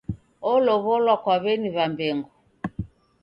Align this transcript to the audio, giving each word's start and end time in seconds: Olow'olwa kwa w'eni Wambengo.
Olow'olwa 0.51 1.15
kwa 1.23 1.35
w'eni 1.43 1.69
Wambengo. 1.75 2.29